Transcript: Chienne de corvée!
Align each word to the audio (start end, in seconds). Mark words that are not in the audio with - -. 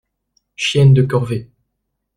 Chienne 0.55 0.95
de 0.95 1.03
corvée! 1.03 1.51